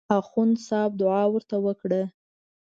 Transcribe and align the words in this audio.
اخندصاحب 0.19 0.91
دعا 1.01 1.23
ورته 1.29 1.55
وکړه. 1.65 2.01